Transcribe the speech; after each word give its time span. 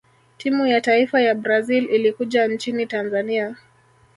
timu 0.37 0.67
ya 0.67 0.81
taifa 0.81 1.21
ya 1.21 1.35
brazil 1.35 1.85
ilikuja 1.89 2.47
nchini 2.47 2.85
tanzania 2.87 3.55